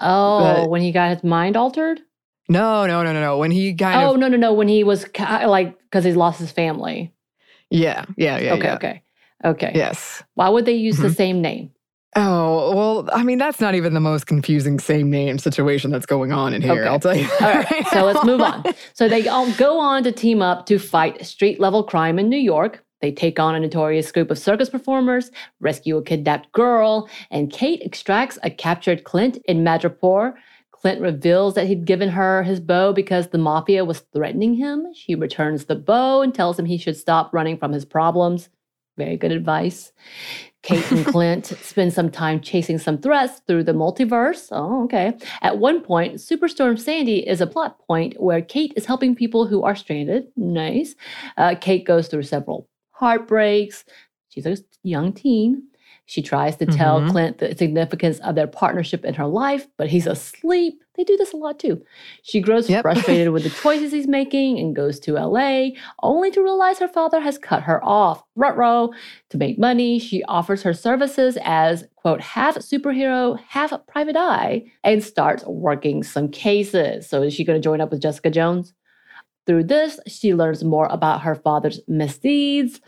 Oh, 0.00 0.62
but, 0.62 0.70
when 0.70 0.82
he 0.82 0.92
got 0.92 1.14
his 1.14 1.24
mind 1.24 1.56
altered? 1.56 2.00
No, 2.48 2.86
no, 2.86 3.02
no, 3.02 3.12
no, 3.12 3.20
no. 3.20 3.38
When 3.38 3.50
he 3.50 3.74
kind 3.74 4.02
oh, 4.02 4.10
of. 4.10 4.12
Oh, 4.12 4.16
no, 4.16 4.28
no, 4.28 4.36
no. 4.36 4.52
When 4.52 4.68
he 4.68 4.84
was 4.84 5.06
like, 5.18 5.78
because 5.80 6.04
he 6.04 6.12
lost 6.12 6.38
his 6.38 6.50
family. 6.50 7.12
Yeah, 7.70 8.04
yeah, 8.16 8.38
yeah. 8.38 8.54
Okay, 8.54 8.64
yeah. 8.64 8.74
okay. 8.74 9.02
Okay. 9.44 9.72
Yes. 9.74 10.22
Why 10.34 10.48
would 10.48 10.64
they 10.64 10.74
use 10.74 10.96
mm-hmm. 10.96 11.04
the 11.04 11.14
same 11.14 11.42
name? 11.42 11.70
Oh, 12.16 12.74
well, 12.74 13.08
I 13.12 13.24
mean, 13.24 13.38
that's 13.38 13.60
not 13.60 13.74
even 13.74 13.92
the 13.92 14.00
most 14.00 14.26
confusing 14.26 14.78
same 14.78 15.10
name 15.10 15.36
situation 15.38 15.90
that's 15.90 16.06
going 16.06 16.32
on 16.32 16.54
in 16.54 16.62
here, 16.62 16.72
okay. 16.72 16.86
I'll 16.86 17.00
tell 17.00 17.16
you. 17.16 17.28
All 17.40 17.52
right, 17.52 17.86
so 17.90 18.04
let's 18.04 18.24
move 18.24 18.40
on. 18.40 18.64
So 18.92 19.08
they 19.08 19.26
all 19.26 19.50
go 19.54 19.80
on 19.80 20.04
to 20.04 20.12
team 20.12 20.40
up 20.40 20.66
to 20.66 20.78
fight 20.78 21.26
street 21.26 21.58
level 21.58 21.82
crime 21.82 22.18
in 22.20 22.28
New 22.28 22.38
York. 22.38 22.83
They 23.04 23.12
take 23.12 23.38
on 23.38 23.54
a 23.54 23.60
notorious 23.60 24.10
group 24.10 24.30
of 24.30 24.38
circus 24.38 24.70
performers, 24.70 25.30
rescue 25.60 25.98
a 25.98 26.02
kidnapped 26.02 26.50
girl, 26.52 27.06
and 27.30 27.52
Kate 27.52 27.82
extracts 27.82 28.38
a 28.42 28.48
captured 28.48 29.04
Clint 29.04 29.36
in 29.44 29.62
Madripoor. 29.62 30.32
Clint 30.70 31.02
reveals 31.02 31.52
that 31.52 31.66
he'd 31.66 31.84
given 31.84 32.08
her 32.08 32.42
his 32.44 32.60
bow 32.60 32.94
because 32.94 33.28
the 33.28 33.36
mafia 33.36 33.84
was 33.84 34.06
threatening 34.14 34.54
him. 34.54 34.86
She 34.94 35.14
returns 35.14 35.66
the 35.66 35.74
bow 35.74 36.22
and 36.22 36.34
tells 36.34 36.58
him 36.58 36.64
he 36.64 36.78
should 36.78 36.96
stop 36.96 37.34
running 37.34 37.58
from 37.58 37.72
his 37.72 37.84
problems. 37.84 38.48
Very 38.96 39.18
good 39.18 39.32
advice. 39.32 39.92
Kate 40.62 40.90
and 40.90 41.04
Clint 41.12 41.44
spend 41.60 41.92
some 41.92 42.10
time 42.10 42.40
chasing 42.40 42.78
some 42.78 42.96
threats 42.96 43.42
through 43.46 43.64
the 43.64 43.72
multiverse. 43.72 44.48
Oh, 44.50 44.84
okay. 44.84 45.12
At 45.42 45.58
one 45.58 45.82
point, 45.82 46.14
Superstorm 46.14 46.78
Sandy 46.78 47.18
is 47.28 47.42
a 47.42 47.46
plot 47.46 47.78
point 47.86 48.18
where 48.18 48.40
Kate 48.40 48.72
is 48.76 48.86
helping 48.86 49.14
people 49.14 49.46
who 49.46 49.62
are 49.62 49.76
stranded. 49.76 50.28
Nice. 50.38 50.94
Uh, 51.36 51.54
Kate 51.60 51.84
goes 51.84 52.08
through 52.08 52.22
several 52.22 52.66
heartbreaks. 52.94 53.84
She's 54.28 54.46
a 54.46 54.56
young 54.82 55.12
teen. 55.12 55.64
She 56.06 56.20
tries 56.20 56.56
to 56.56 56.66
tell 56.66 57.00
mm-hmm. 57.00 57.10
Clint 57.10 57.38
the 57.38 57.56
significance 57.56 58.18
of 58.18 58.34
their 58.34 58.46
partnership 58.46 59.06
in 59.06 59.14
her 59.14 59.26
life, 59.26 59.66
but 59.78 59.88
he's 59.88 60.06
asleep. 60.06 60.82
They 60.96 61.04
do 61.04 61.16
this 61.16 61.32
a 61.32 61.36
lot 61.36 61.58
too. 61.58 61.82
She 62.22 62.40
grows 62.40 62.68
yep. 62.68 62.82
frustrated 62.82 63.30
with 63.30 63.42
the 63.42 63.50
choices 63.62 63.90
he's 63.90 64.06
making 64.06 64.58
and 64.58 64.76
goes 64.76 65.00
to 65.00 65.14
LA, 65.14 65.68
only 66.02 66.30
to 66.32 66.42
realize 66.42 66.78
her 66.78 66.88
father 66.88 67.20
has 67.20 67.38
cut 67.38 67.62
her 67.62 67.82
off. 67.82 68.22
Rutro. 68.36 68.90
To 69.30 69.38
make 69.38 69.58
money, 69.58 69.98
she 69.98 70.22
offers 70.24 70.62
her 70.62 70.74
services 70.74 71.38
as, 71.42 71.84
quote, 71.96 72.20
half 72.20 72.56
superhero, 72.56 73.40
half 73.48 73.72
private 73.86 74.16
eye, 74.16 74.64
and 74.84 75.02
starts 75.02 75.44
working 75.46 76.02
some 76.02 76.28
cases. 76.28 77.08
So 77.08 77.22
is 77.22 77.32
she 77.32 77.44
going 77.44 77.60
to 77.60 77.64
join 77.64 77.80
up 77.80 77.90
with 77.90 78.02
Jessica 78.02 78.30
Jones? 78.30 78.74
Through 79.46 79.64
this, 79.64 80.00
she 80.06 80.34
learns 80.34 80.64
more 80.64 80.86
about 80.86 81.22
her 81.22 81.34
father's 81.34 81.80
misdeeds 81.86 82.80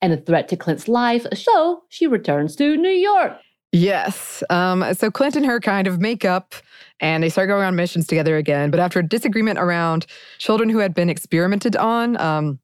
and 0.00 0.12
a 0.12 0.16
threat 0.16 0.48
to 0.48 0.56
Clint's 0.56 0.88
life, 0.88 1.26
so 1.34 1.82
she 1.88 2.06
returns 2.06 2.56
to 2.56 2.76
New 2.76 2.88
York. 2.88 3.36
Yes. 3.72 4.42
Um, 4.48 4.94
so 4.94 5.10
Clint 5.10 5.36
and 5.36 5.44
her 5.44 5.60
kind 5.60 5.86
of 5.86 6.00
make 6.00 6.24
up 6.24 6.54
and 7.00 7.22
they 7.22 7.28
start 7.28 7.48
going 7.48 7.64
on 7.64 7.76
missions 7.76 8.06
together 8.06 8.36
again. 8.36 8.70
But 8.70 8.80
after 8.80 9.00
a 9.00 9.06
disagreement 9.06 9.58
around 9.58 10.06
children 10.38 10.68
who 10.68 10.78
had 10.78 10.94
been 10.94 11.10
experimented 11.10 11.76
on, 11.76 12.18
um, 12.20 12.58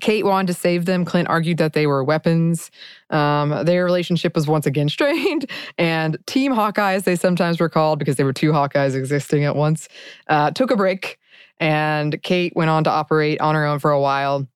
Kate 0.00 0.24
wanted 0.24 0.46
to 0.46 0.54
save 0.54 0.86
them. 0.86 1.04
Clint 1.04 1.28
argued 1.28 1.58
that 1.58 1.74
they 1.74 1.86
were 1.86 2.02
weapons. 2.02 2.70
Um, 3.10 3.64
their 3.64 3.84
relationship 3.84 4.34
was 4.34 4.46
once 4.46 4.66
again 4.66 4.88
strained. 4.88 5.50
And 5.78 6.16
Team 6.26 6.52
Hawkeye, 6.52 6.94
as 6.94 7.04
they 7.04 7.16
sometimes 7.16 7.60
were 7.60 7.68
called 7.68 7.98
because 7.98 8.16
there 8.16 8.26
were 8.26 8.32
two 8.32 8.52
Hawkeyes 8.52 8.94
existing 8.94 9.44
at 9.44 9.56
once, 9.56 9.88
uh, 10.28 10.50
took 10.50 10.70
a 10.70 10.76
break. 10.76 11.18
And 11.60 12.20
Kate 12.22 12.52
went 12.56 12.70
on 12.70 12.84
to 12.84 12.90
operate 12.90 13.40
on 13.40 13.54
her 13.54 13.64
own 13.64 13.78
for 13.78 13.90
a 13.90 14.00
while 14.00 14.46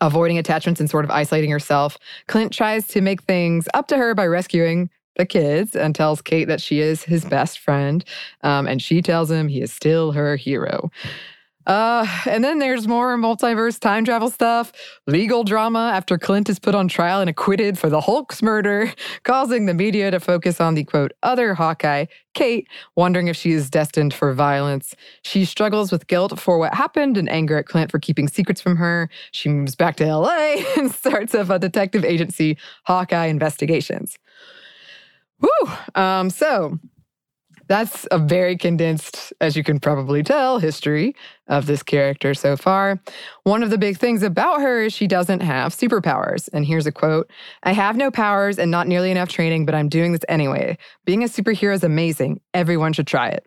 avoiding 0.00 0.38
attachments 0.38 0.80
and 0.80 0.90
sort 0.90 1.04
of 1.04 1.10
isolating 1.10 1.50
herself. 1.50 1.96
Clint 2.26 2.52
tries 2.52 2.86
to 2.88 3.00
make 3.00 3.22
things 3.22 3.68
up 3.74 3.88
to 3.88 3.96
her 3.96 4.14
by 4.14 4.26
rescuing 4.26 4.90
the 5.16 5.26
kids 5.26 5.74
and 5.74 5.94
tells 5.94 6.20
Kate 6.20 6.46
that 6.48 6.60
she 6.60 6.80
is 6.80 7.02
his 7.02 7.24
best 7.24 7.58
friend. 7.58 8.04
Um, 8.42 8.66
and 8.66 8.82
she 8.82 9.00
tells 9.00 9.30
him 9.30 9.48
he 9.48 9.62
is 9.62 9.72
still 9.72 10.12
her 10.12 10.36
hero. 10.36 10.90
Uh, 11.66 12.06
and 12.26 12.44
then 12.44 12.60
there's 12.60 12.86
more 12.86 13.16
multiverse 13.16 13.80
time 13.80 14.04
travel 14.04 14.30
stuff, 14.30 14.72
legal 15.06 15.42
drama 15.42 15.90
after 15.94 16.16
Clint 16.16 16.48
is 16.48 16.58
put 16.58 16.74
on 16.74 16.86
trial 16.86 17.20
and 17.20 17.28
acquitted 17.28 17.78
for 17.78 17.90
the 17.90 18.00
Hulk's 18.00 18.42
murder, 18.42 18.92
causing 19.24 19.66
the 19.66 19.74
media 19.74 20.10
to 20.10 20.20
focus 20.20 20.60
on 20.60 20.74
the 20.74 20.84
quote, 20.84 21.12
other 21.22 21.54
Hawkeye, 21.54 22.06
Kate, 22.34 22.68
wondering 22.94 23.28
if 23.28 23.36
she 23.36 23.50
is 23.50 23.68
destined 23.68 24.14
for 24.14 24.32
violence. 24.32 24.94
She 25.22 25.44
struggles 25.44 25.90
with 25.90 26.06
guilt 26.06 26.38
for 26.38 26.58
what 26.58 26.74
happened 26.74 27.16
and 27.16 27.28
anger 27.28 27.56
at 27.56 27.66
Clint 27.66 27.90
for 27.90 27.98
keeping 27.98 28.28
secrets 28.28 28.60
from 28.60 28.76
her. 28.76 29.08
She 29.32 29.48
moves 29.48 29.74
back 29.74 29.96
to 29.96 30.06
LA 30.06 30.56
and 30.76 30.92
starts 30.92 31.34
up 31.34 31.50
a 31.50 31.58
detective 31.58 32.04
agency, 32.04 32.58
Hawkeye 32.84 33.26
Investigations. 33.26 34.18
Woo! 35.40 35.72
Um, 35.94 36.30
so 36.30 36.78
that's 37.68 38.06
a 38.10 38.18
very 38.18 38.56
condensed, 38.56 39.32
as 39.40 39.56
you 39.56 39.64
can 39.64 39.80
probably 39.80 40.22
tell, 40.22 40.58
history 40.58 41.14
of 41.48 41.66
this 41.66 41.82
character 41.82 42.34
so 42.34 42.56
far. 42.56 43.00
One 43.44 43.62
of 43.62 43.70
the 43.70 43.78
big 43.78 43.98
things 43.98 44.22
about 44.22 44.60
her 44.60 44.82
is 44.82 44.92
she 44.92 45.06
doesn't 45.06 45.40
have 45.40 45.74
superpowers. 45.74 46.48
And 46.52 46.64
here's 46.64 46.86
a 46.86 46.92
quote 46.92 47.30
I 47.62 47.72
have 47.72 47.96
no 47.96 48.10
powers 48.10 48.58
and 48.58 48.70
not 48.70 48.86
nearly 48.86 49.10
enough 49.10 49.28
training, 49.28 49.66
but 49.66 49.74
I'm 49.74 49.88
doing 49.88 50.12
this 50.12 50.24
anyway. 50.28 50.78
Being 51.04 51.22
a 51.24 51.26
superhero 51.26 51.74
is 51.74 51.84
amazing. 51.84 52.40
Everyone 52.54 52.92
should 52.92 53.06
try 53.06 53.28
it. 53.28 53.46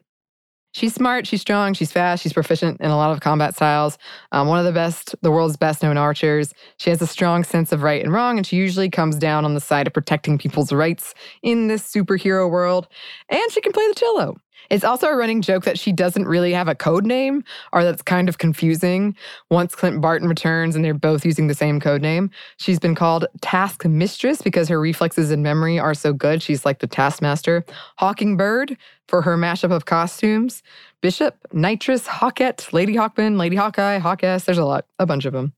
She's 0.71 0.93
smart, 0.93 1.25
she's 1.25 1.41
strong, 1.41 1.73
she's 1.73 1.91
fast, 1.91 2.21
she's 2.21 2.33
proficient 2.33 2.79
in 2.79 2.91
a 2.91 2.95
lot 2.95 3.11
of 3.11 3.21
combat 3.21 3.55
styles. 3.55 3.97
Um, 4.31 4.47
one 4.47 4.59
of 4.59 4.65
the 4.65 4.71
best, 4.71 5.15
the 5.21 5.31
world's 5.31 5.57
best 5.57 5.81
known 5.81 5.97
archers. 5.97 6.53
She 6.77 6.91
has 6.91 7.01
a 7.01 7.07
strong 7.07 7.43
sense 7.43 7.71
of 7.71 7.81
right 7.81 8.03
and 8.03 8.13
wrong, 8.13 8.38
and 8.38 8.45
she 8.45 8.55
usually 8.55 8.89
comes 8.89 9.15
down 9.15 9.45
on 9.45 9.55
the 9.55 9.61
side 9.61 9.88
of 9.88 9.93
protecting 9.93 10.38
people's 10.38 10.71
rights 10.71 11.15
in 11.41 11.67
this 11.67 11.91
superhero 11.91 12.49
world. 12.49 12.88
And 13.29 13.51
she 13.51 13.61
can 13.61 13.71
play 13.71 13.88
the 13.88 13.95
cello. 13.95 14.38
It's 14.69 14.83
also 14.83 15.07
a 15.07 15.15
running 15.15 15.41
joke 15.41 15.63
that 15.65 15.79
she 15.79 15.91
doesn't 15.91 16.27
really 16.27 16.53
have 16.53 16.67
a 16.67 16.75
code 16.75 17.05
name, 17.05 17.43
or 17.73 17.83
that's 17.83 18.01
kind 18.01 18.29
of 18.29 18.38
confusing. 18.38 19.15
Once 19.49 19.75
Clint 19.75 20.01
Barton 20.01 20.27
returns 20.27 20.75
and 20.75 20.85
they're 20.85 20.93
both 20.93 21.25
using 21.25 21.47
the 21.47 21.55
same 21.55 21.79
code 21.79 22.01
name, 22.01 22.29
she's 22.57 22.79
been 22.79 22.95
called 22.95 23.25
Task 23.41 23.85
Mistress 23.85 24.41
because 24.41 24.67
her 24.69 24.79
reflexes 24.79 25.31
and 25.31 25.41
memory 25.41 25.79
are 25.79 25.93
so 25.93 26.13
good. 26.13 26.41
She's 26.41 26.65
like 26.65 26.79
the 26.79 26.88
taskmaster. 26.88 27.65
Hawking 27.97 28.38
Bird 28.38 28.77
for 29.07 29.21
her 29.23 29.38
mashup 29.38 29.71
of 29.71 29.85
costumes. 29.85 30.61
Bishop, 31.01 31.35
Nitrous, 31.53 32.05
Hawkette, 32.05 32.71
Lady 32.73 32.93
Hawkman, 32.93 33.38
Lady 33.38 33.55
Hawkeye, 33.55 33.97
Hawkess. 33.97 34.43
There's 34.43 34.57
a 34.57 34.65
lot, 34.65 34.85
a 34.99 35.05
bunch 35.05 35.25
of 35.25 35.33
them. 35.33 35.53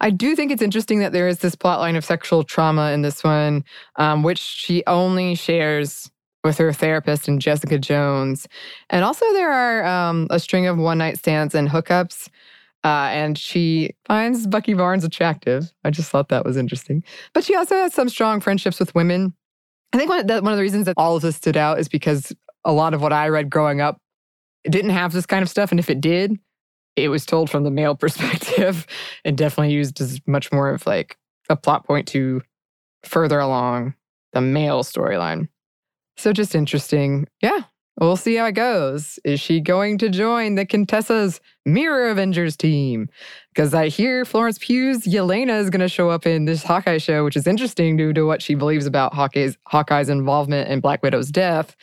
I 0.00 0.10
do 0.10 0.36
think 0.36 0.52
it's 0.52 0.62
interesting 0.62 0.98
that 1.00 1.12
there 1.12 1.28
is 1.28 1.38
this 1.38 1.54
plot 1.54 1.80
line 1.80 1.96
of 1.96 2.04
sexual 2.04 2.44
trauma 2.44 2.92
in 2.92 3.02
this 3.02 3.24
one, 3.24 3.64
um, 3.96 4.22
which 4.22 4.38
she 4.38 4.84
only 4.86 5.34
shares 5.34 6.10
with 6.46 6.58
her 6.58 6.72
therapist 6.72 7.26
and 7.28 7.42
Jessica 7.42 7.78
Jones. 7.78 8.46
And 8.88 9.04
also, 9.04 9.30
there 9.32 9.50
are 9.50 9.84
um, 9.84 10.28
a 10.30 10.38
string 10.38 10.66
of 10.66 10.78
one 10.78 10.98
night 10.98 11.18
stands 11.18 11.54
and 11.54 11.68
hookups. 11.68 12.28
Uh, 12.84 13.08
and 13.10 13.36
she 13.36 13.90
finds 14.06 14.46
Bucky 14.46 14.72
Barnes 14.72 15.02
attractive. 15.02 15.72
I 15.82 15.90
just 15.90 16.08
thought 16.08 16.28
that 16.28 16.44
was 16.44 16.56
interesting. 16.56 17.02
But 17.34 17.42
she 17.42 17.56
also 17.56 17.74
has 17.74 17.92
some 17.92 18.08
strong 18.08 18.40
friendships 18.40 18.78
with 18.78 18.94
women. 18.94 19.34
I 19.92 19.98
think 19.98 20.08
one 20.08 20.20
of, 20.20 20.26
the, 20.28 20.40
one 20.40 20.52
of 20.52 20.56
the 20.56 20.62
reasons 20.62 20.86
that 20.86 20.94
all 20.96 21.16
of 21.16 21.22
this 21.22 21.34
stood 21.34 21.56
out 21.56 21.80
is 21.80 21.88
because 21.88 22.32
a 22.64 22.72
lot 22.72 22.94
of 22.94 23.02
what 23.02 23.12
I 23.12 23.28
read 23.28 23.50
growing 23.50 23.80
up 23.80 23.98
didn't 24.64 24.90
have 24.90 25.12
this 25.12 25.26
kind 25.26 25.42
of 25.42 25.50
stuff. 25.50 25.72
And 25.72 25.80
if 25.80 25.90
it 25.90 26.00
did, 26.00 26.38
it 26.94 27.08
was 27.08 27.26
told 27.26 27.50
from 27.50 27.64
the 27.64 27.72
male 27.72 27.96
perspective 27.96 28.86
and 29.24 29.36
definitely 29.36 29.74
used 29.74 30.00
as 30.00 30.20
much 30.26 30.52
more 30.52 30.70
of 30.70 30.86
like 30.86 31.18
a 31.48 31.56
plot 31.56 31.84
point 31.84 32.06
to 32.08 32.40
further 33.02 33.40
along 33.40 33.94
the 34.32 34.40
male 34.40 34.84
storyline. 34.84 35.48
So 36.16 36.32
just 36.32 36.54
interesting. 36.54 37.26
Yeah, 37.42 37.60
we'll 38.00 38.16
see 38.16 38.36
how 38.36 38.46
it 38.46 38.52
goes. 38.52 39.18
Is 39.24 39.40
she 39.40 39.60
going 39.60 39.98
to 39.98 40.08
join 40.08 40.54
the 40.54 40.64
Contessa's 40.64 41.40
Mirror 41.64 42.10
Avengers 42.10 42.56
team? 42.56 43.08
Because 43.54 43.74
I 43.74 43.88
hear 43.88 44.24
Florence 44.24 44.58
Pugh's 44.58 45.06
Yelena 45.06 45.60
is 45.60 45.70
going 45.70 45.80
to 45.80 45.88
show 45.88 46.10
up 46.10 46.26
in 46.26 46.46
this 46.46 46.62
Hawkeye 46.62 46.98
show, 46.98 47.24
which 47.24 47.36
is 47.36 47.46
interesting 47.46 47.96
due 47.96 48.12
to 48.12 48.24
what 48.24 48.42
she 48.42 48.54
believes 48.54 48.86
about 48.86 49.14
Hawkeye's, 49.14 49.56
Hawkeye's 49.66 50.08
involvement 50.08 50.68
in 50.68 50.80
Black 50.80 51.02
Widow's 51.02 51.30
death. 51.30 51.76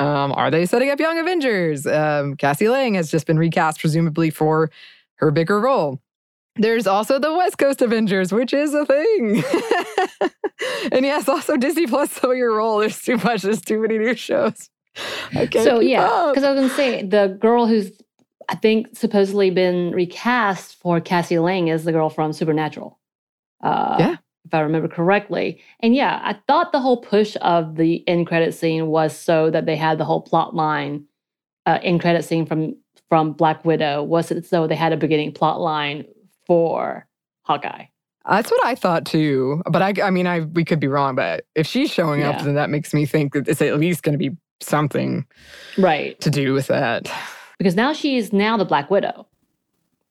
Um, 0.00 0.32
are 0.32 0.50
they 0.50 0.66
setting 0.66 0.90
up 0.90 0.98
Young 0.98 1.18
Avengers? 1.18 1.86
Um, 1.86 2.34
Cassie 2.36 2.68
Lang 2.68 2.94
has 2.94 3.10
just 3.10 3.26
been 3.26 3.38
recast, 3.38 3.78
presumably 3.80 4.30
for 4.30 4.70
her 5.16 5.30
bigger 5.30 5.60
role. 5.60 6.00
There's 6.56 6.86
also 6.86 7.18
the 7.18 7.32
West 7.32 7.58
Coast 7.58 7.80
Avengers, 7.80 8.32
which 8.32 8.52
is 8.52 8.74
a 8.74 8.84
thing. 8.84 9.42
and 10.92 11.04
yes, 11.04 11.28
also 11.28 11.56
Disney 11.56 11.86
Plus. 11.86 12.12
So 12.12 12.32
your 12.32 12.56
role. 12.56 12.78
There's 12.78 13.00
too 13.00 13.16
much. 13.18 13.42
There's 13.42 13.62
too 13.62 13.80
many 13.80 13.98
new 13.98 14.14
shows. 14.14 14.68
so 15.52 15.80
yeah, 15.80 16.30
because 16.30 16.44
I 16.44 16.52
was 16.52 16.60
gonna 16.60 16.68
say 16.74 17.02
the 17.06 17.38
girl 17.40 17.66
who's 17.66 17.90
I 18.48 18.56
think 18.56 18.88
supposedly 18.96 19.50
been 19.50 19.92
recast 19.92 20.78
for 20.80 21.00
Cassie 21.00 21.38
Lang 21.38 21.68
is 21.68 21.84
the 21.84 21.92
girl 21.92 22.10
from 22.10 22.34
Supernatural. 22.34 22.98
Uh, 23.62 23.96
yeah, 23.98 24.16
if 24.44 24.52
I 24.52 24.60
remember 24.60 24.88
correctly. 24.88 25.62
And 25.80 25.94
yeah, 25.94 26.20
I 26.22 26.38
thought 26.46 26.72
the 26.72 26.80
whole 26.80 26.98
push 26.98 27.36
of 27.40 27.76
the 27.76 28.06
end 28.06 28.26
credit 28.26 28.52
scene 28.52 28.88
was 28.88 29.16
so 29.16 29.50
that 29.50 29.64
they 29.64 29.76
had 29.76 29.96
the 29.96 30.04
whole 30.04 30.20
plot 30.20 30.54
line 30.54 31.06
uh, 31.64 31.78
end 31.82 32.00
credit 32.00 32.24
scene 32.24 32.44
from 32.44 32.76
from 33.08 33.32
Black 33.32 33.64
Widow 33.64 34.02
was 34.02 34.30
it 34.30 34.44
so 34.46 34.66
they 34.66 34.74
had 34.74 34.92
a 34.92 34.96
beginning 34.96 35.32
plot 35.32 35.60
line 35.60 36.04
for 36.46 37.06
Hawkeye. 37.42 37.86
That's 38.28 38.50
what 38.50 38.64
I 38.64 38.74
thought 38.76 39.04
too. 39.04 39.62
But 39.70 39.82
I, 39.82 39.94
I 40.06 40.10
mean, 40.10 40.26
I 40.26 40.40
we 40.40 40.64
could 40.64 40.78
be 40.80 40.86
wrong. 40.86 41.14
But 41.16 41.44
if 41.54 41.66
she's 41.66 41.90
showing 41.90 42.22
up, 42.22 42.42
then 42.42 42.54
that 42.54 42.70
makes 42.70 42.94
me 42.94 43.04
think 43.06 43.32
that 43.32 43.48
it's 43.48 43.60
at 43.60 43.78
least 43.78 44.02
going 44.04 44.12
to 44.12 44.30
be 44.30 44.36
something 44.60 45.26
Right. 45.76 46.20
to 46.20 46.30
do 46.30 46.52
with 46.52 46.68
that. 46.68 47.10
Because 47.58 47.74
now 47.74 47.92
she's 47.92 48.32
now 48.32 48.56
the 48.56 48.64
Black 48.64 48.90
Widow. 48.90 49.26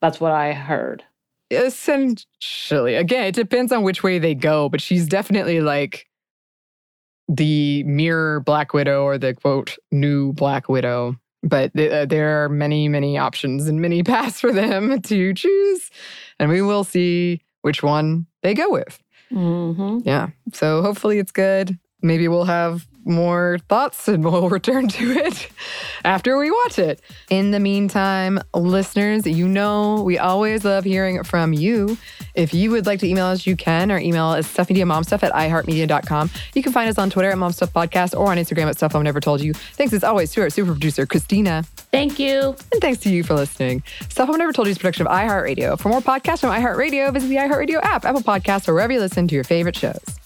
That's 0.02 0.20
what 0.20 0.32
I 0.34 0.52
heard. 0.54 1.04
Essentially, 1.52 2.96
again, 2.96 3.26
it 3.26 3.36
depends 3.36 3.72
on 3.72 3.84
which 3.84 4.04
way 4.04 4.20
they 4.20 4.36
go. 4.36 4.68
But 4.68 4.82
she's 4.82 5.08
definitely 5.08 5.62
like 5.62 6.08
the 7.28 7.84
mirror 7.84 8.42
Black 8.42 8.74
Widow 8.74 9.04
or 9.04 9.18
the 9.18 9.34
quote 9.34 9.78
new 9.92 10.34
Black 10.34 10.68
Widow. 10.68 11.16
But 11.44 11.74
th- 11.74 11.92
uh, 11.92 12.06
there 12.06 12.44
are 12.44 12.50
many, 12.50 12.88
many 12.88 13.18
options 13.18 13.68
and 13.68 13.82
many 13.82 14.04
paths 14.12 14.40
for 14.40 14.52
them 14.52 15.02
to 15.02 15.34
choose, 15.34 15.90
and 16.40 16.50
we 16.50 16.62
will 16.62 16.84
see 16.84 17.42
which 17.62 17.84
one 17.84 18.28
they 18.44 18.54
go 18.54 18.70
with. 18.72 19.02
Mm-hmm. 19.32 20.00
Yeah. 20.04 20.30
So 20.54 20.82
hopefully 20.82 21.20
it's 21.20 21.32
good. 21.32 21.80
Maybe 22.02 22.28
we'll 22.28 22.46
have 22.46 22.88
more 23.06 23.58
thoughts 23.68 24.08
and 24.08 24.24
we'll 24.24 24.50
return 24.62 24.88
to 24.88 25.12
it 25.12 25.50
after 26.04 26.38
we 26.38 26.52
watch 26.52 26.80
it. 26.80 27.02
In 27.30 27.52
the 27.52 27.60
meantime, 27.60 28.40
listeners, 28.54 29.26
you 29.26 29.48
know 29.48 30.04
we 30.04 30.18
always 30.18 30.66
love 30.66 30.84
hearing 30.84 31.24
from 31.24 31.54
you. 31.54 31.98
If 32.34 32.54
you 32.54 32.72
would 32.72 32.86
like 32.86 33.00
to 33.00 33.08
email 33.08 33.26
us, 33.26 33.46
you 33.46 33.56
can. 33.56 33.92
Our 33.92 34.00
email 34.00 34.34
is 34.34 34.48
stuffmediamomstuff 34.48 35.24
at 35.24 35.34
iheartmedia.com. 35.34 36.30
You 36.54 36.64
can 36.64 36.72
find 36.72 36.90
us 36.90 36.98
on 36.98 37.10
Twitter 37.10 37.30
at 37.30 37.38
momstuffpodcast 37.38 38.18
or 38.18 38.32
on 38.32 38.38
Instagram 38.38 38.68
at 38.68 38.78
stuff 38.78 38.96
I've 38.96 39.04
never 39.04 39.20
told 39.20 39.42
you. 39.42 39.54
Thanks 39.54 39.94
as 39.94 40.04
always 40.04 40.32
to 40.34 40.42
our 40.42 40.50
super 40.50 40.72
producer, 40.72 41.06
Christina. 41.06 41.64
Thank 41.92 42.20
you. 42.20 42.56
And 42.72 42.82
thanks 42.82 43.00
to 43.02 43.10
you 43.10 43.24
for 43.24 43.34
listening. 43.34 43.84
Stuff 44.10 44.30
I've 44.30 44.38
Never 44.38 44.54
Told 44.54 44.68
You 44.68 44.72
is 44.72 44.78
a 44.78 44.80
production 44.80 45.08
of 45.08 45.12
iHeartRadio. 45.12 45.78
For 45.78 45.90
more 45.90 46.02
podcasts 46.02 46.40
from 46.40 46.52
iHeartRadio, 46.52 47.12
visit 47.14 47.28
the 47.28 47.36
iHeartRadio 47.36 47.84
app, 47.84 48.06
Apple 48.06 48.22
Podcasts, 48.22 48.68
or 48.68 48.74
wherever 48.74 48.94
you 48.94 49.00
listen 49.00 49.28
to 49.28 49.36
your 49.36 49.44
favorite 49.44 49.76
shows. 49.76 50.21